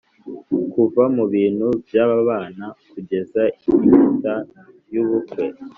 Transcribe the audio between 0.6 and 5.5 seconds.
kuva mubintu byabana, kugeza impeta yubukwe;